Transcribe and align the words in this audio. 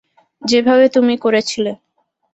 যেভাবে 0.41 0.85
তুমি 0.89 1.13
করেছিলে। 1.17 1.71